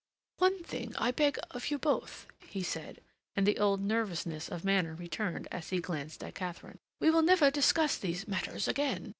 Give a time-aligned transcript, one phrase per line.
[0.39, 3.01] "One thing I beg of you both," he said,
[3.35, 6.79] and the old nervousness of manner returned as he glanced at Katharine.
[6.99, 9.09] "We will never discuss these matters again.